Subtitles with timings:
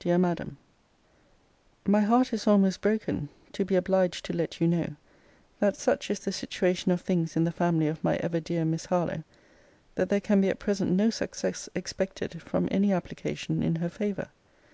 [0.00, 0.58] DEAR MADAM,
[1.86, 4.96] My heart is almost broken, to be obliged to let you know,
[5.60, 8.84] that such is the situation of things in the family of my ever dear Miss
[8.84, 9.24] Harlowe,
[9.94, 14.28] that there can be at present no success expected from any application in her favour.